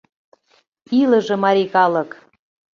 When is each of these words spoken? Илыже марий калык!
Илыже 0.99 1.35
марий 1.43 1.67
калык! 1.75 2.09